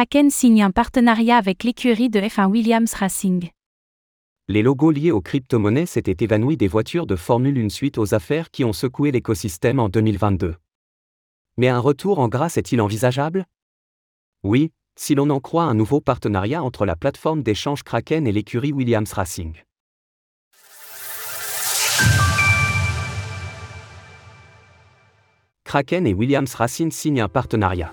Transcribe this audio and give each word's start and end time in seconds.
Kraken 0.00 0.30
signe 0.30 0.62
un 0.62 0.70
partenariat 0.70 1.36
avec 1.36 1.62
l'écurie 1.62 2.08
de 2.08 2.20
F1 2.20 2.46
Williams 2.46 2.94
Racing. 2.94 3.50
Les 4.48 4.62
logos 4.62 4.92
liés 4.92 5.10
aux 5.10 5.20
crypto-monnaies 5.20 5.84
s'étaient 5.84 6.24
évanouis 6.24 6.56
des 6.56 6.68
voitures 6.68 7.06
de 7.06 7.16
Formule 7.16 7.58
1 7.58 7.68
suite 7.68 7.98
aux 7.98 8.14
affaires 8.14 8.50
qui 8.50 8.64
ont 8.64 8.72
secoué 8.72 9.10
l'écosystème 9.10 9.78
en 9.78 9.90
2022. 9.90 10.54
Mais 11.58 11.68
un 11.68 11.78
retour 11.78 12.18
en 12.18 12.28
grâce 12.28 12.56
est-il 12.56 12.80
envisageable? 12.80 13.44
Oui, 14.42 14.72
si 14.96 15.14
l'on 15.14 15.28
en 15.28 15.38
croit 15.38 15.64
un 15.64 15.74
nouveau 15.74 16.00
partenariat 16.00 16.62
entre 16.62 16.86
la 16.86 16.96
plateforme 16.96 17.42
d'échange 17.42 17.82
Kraken 17.82 18.26
et 18.26 18.32
l'écurie 18.32 18.72
Williams 18.72 19.12
Racing. 19.12 19.52
Kraken 25.64 26.06
et 26.06 26.14
Williams 26.14 26.54
Racing 26.54 26.90
signent 26.90 27.20
un 27.20 27.28
partenariat. 27.28 27.92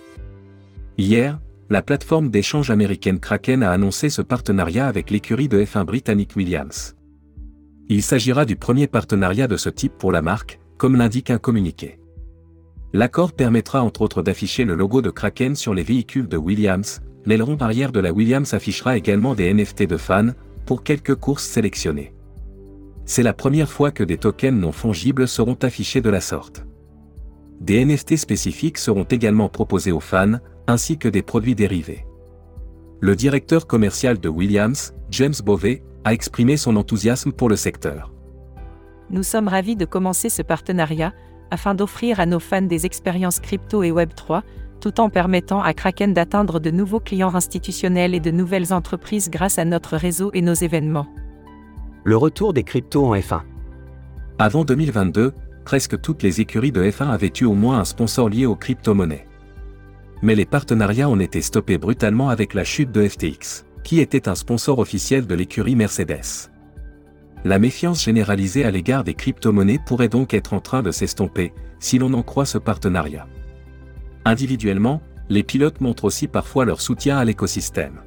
Hier, 0.98 1.38
la 1.70 1.82
plateforme 1.82 2.30
d'échange 2.30 2.70
américaine 2.70 3.20
Kraken 3.20 3.62
a 3.62 3.72
annoncé 3.72 4.10
ce 4.10 4.22
partenariat 4.22 4.88
avec 4.88 5.10
l'écurie 5.10 5.50
de 5.50 5.62
F1 5.62 5.84
britannique 5.84 6.36
Williams. 6.36 6.96
Il 7.90 8.02
s'agira 8.02 8.46
du 8.46 8.56
premier 8.56 8.88
partenariat 8.88 9.48
de 9.48 9.58
ce 9.58 9.70
type 9.70 9.94
pour 9.98 10.12
la 10.12 10.22
marque, 10.22 10.60
comme 10.78 10.96
l'indique 10.96 11.30
un 11.30 11.40
communiqué. 11.40 12.00
L'accord 12.94 13.34
permettra 13.34 13.84
entre 13.84 14.02
autres 14.02 14.24
d'afficher 14.24 14.64
le 14.64 14.76
logo 14.76 15.02
de 15.02 15.10
Kraken 15.10 15.56
sur 15.56 15.74
les 15.74 15.84
véhicules 15.84 16.30
de 16.30 16.38
Williams, 16.38 17.02
l'aileron 17.26 17.58
arrière 17.58 17.92
de 17.92 18.00
la 18.00 18.14
Williams 18.14 18.54
affichera 18.54 18.96
également 18.96 19.36
des 19.36 19.54
NFT 19.54 19.84
de 19.84 19.98
fans, 19.98 20.32
pour 20.66 20.84
quelques 20.84 21.16
courses 21.16 21.46
sélectionnées. 21.46 22.14
C'est 23.06 23.24
la 23.24 23.34
première 23.34 23.70
fois 23.70 23.92
que 23.92 24.04
des 24.04 24.18
tokens 24.18 24.60
non 24.60 24.72
fongibles 24.72 25.28
seront 25.28 25.58
affichés 25.62 26.02
de 26.02 26.10
la 26.10 26.22
sorte. 26.22 26.66
Des 27.60 27.84
NFT 27.84 28.18
spécifiques 28.18 28.78
seront 28.78 29.06
également 29.06 29.50
proposés 29.50 29.94
aux 29.94 30.02
fans, 30.02 30.40
ainsi 30.68 30.98
que 30.98 31.08
des 31.08 31.22
produits 31.22 31.56
dérivés. 31.56 32.06
Le 33.00 33.16
directeur 33.16 33.68
commercial 33.68 34.20
de 34.20 34.30
Williams, 34.30 34.94
James 35.12 35.34
Bovey, 35.44 35.84
a 36.04 36.14
exprimé 36.14 36.58
son 36.58 36.76
enthousiasme 36.76 37.32
pour 37.32 37.50
le 37.50 37.56
secteur. 37.56 38.12
Nous 39.10 39.24
sommes 39.24 39.48
ravis 39.48 39.76
de 39.76 39.86
commencer 39.86 40.30
ce 40.30 40.42
partenariat, 40.42 41.14
afin 41.52 41.76
d'offrir 41.76 42.20
à 42.20 42.26
nos 42.26 42.40
fans 42.40 42.62
des 42.62 42.86
expériences 42.86 43.40
crypto 43.40 43.84
et 43.84 43.92
Web3, 43.92 44.42
tout 44.82 45.00
en 45.00 45.10
permettant 45.10 45.62
à 45.62 45.74
Kraken 45.74 46.14
d'atteindre 46.14 46.60
de 46.60 46.72
nouveaux 46.72 47.00
clients 47.00 47.34
institutionnels 47.34 48.14
et 48.14 48.20
de 48.20 48.32
nouvelles 48.32 48.74
entreprises 48.74 49.30
grâce 49.30 49.60
à 49.60 49.66
notre 49.66 49.96
réseau 49.96 50.32
et 50.34 50.42
nos 50.42 50.54
événements. 50.54 51.08
Le 52.04 52.18
retour 52.18 52.54
des 52.54 52.64
cryptos 52.64 53.06
en 53.06 53.16
F1. 53.16 53.42
Avant 54.40 54.64
2022, 54.66 55.34
presque 55.66 56.00
toutes 56.00 56.24
les 56.24 56.42
écuries 56.42 56.72
de 56.72 56.84
F1 56.84 57.10
avaient 57.10 57.34
eu 57.42 57.46
au 57.46 57.54
moins 57.54 57.80
un 57.80 57.86
sponsor 57.86 58.30
lié 58.30 58.46
aux 58.46 58.56
crypto-monnaies. 58.56 59.28
Mais 60.22 60.36
les 60.36 60.46
partenariats 60.46 61.10
ont 61.10 61.20
été 61.20 61.42
stoppés 61.42 61.78
brutalement 61.78 62.30
avec 62.30 62.54
la 62.54 62.64
chute 62.64 62.92
de 62.92 63.08
FTX, 63.08 63.66
qui 63.84 64.00
était 64.00 64.28
un 64.28 64.36
sponsor 64.36 64.80
officiel 64.80 65.28
de 65.28 65.36
l'écurie 65.36 65.76
Mercedes. 65.76 66.50
La 67.46 67.60
méfiance 67.60 68.04
généralisée 68.04 68.66
à 68.66 68.72
l'égard 68.72 69.04
des 69.04 69.14
crypto-monnaies 69.14 69.80
pourrait 69.86 70.10
donc 70.10 70.34
être 70.34 70.54
en 70.54 70.60
train 70.60 70.82
de 70.82 70.92
s'estomper, 70.92 71.54
si 71.80 72.00
l'on 72.00 72.14
en 72.14 72.24
croit 72.24 72.46
ce 72.46 72.58
partenariat. 72.58 73.28
Individuellement, 74.26 75.02
les 75.30 75.44
pilotes 75.44 75.82
montrent 75.82 76.06
aussi 76.06 76.28
parfois 76.28 76.66
leur 76.66 76.82
soutien 76.82 77.18
à 77.18 77.26
l'écosystème. 77.26 78.02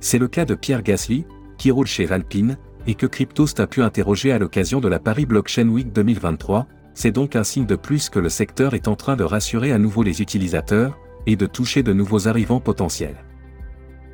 C'est 0.00 0.18
le 0.18 0.28
cas 0.28 0.46
de 0.46 0.54
Pierre 0.54 0.82
Gasly, 0.82 1.26
qui 1.58 1.70
roule 1.70 1.86
chez 1.86 2.06
Valpine, 2.06 2.56
et 2.86 2.94
que 2.94 3.06
Cryptost 3.06 3.60
a 3.60 3.66
pu 3.66 3.82
interroger 3.82 4.32
à 4.32 4.38
l'occasion 4.38 4.80
de 4.80 4.88
la 4.88 4.98
Paris 4.98 5.26
Blockchain 5.26 5.68
Week 5.68 5.92
2023, 5.92 6.66
c'est 6.94 7.12
donc 7.12 7.36
un 7.36 7.44
signe 7.44 7.66
de 7.66 7.76
plus 7.76 8.08
que 8.08 8.18
le 8.18 8.28
secteur 8.28 8.74
est 8.74 8.88
en 8.88 8.96
train 8.96 9.16
de 9.16 9.24
rassurer 9.24 9.70
à 9.72 9.78
nouveau 9.78 10.02
les 10.02 10.22
utilisateurs, 10.22 10.98
et 11.26 11.36
de 11.36 11.46
toucher 11.46 11.82
de 11.82 11.92
nouveaux 11.92 12.28
arrivants 12.28 12.60
potentiels. 12.60 13.24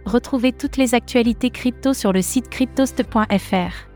Retrouvez 0.05 0.53
toutes 0.53 0.77
les 0.77 0.95
actualités 0.95 1.51
crypto 1.51 1.93
sur 1.93 2.13
le 2.13 2.23
site 2.23 2.49
cryptost.fr. 2.49 3.87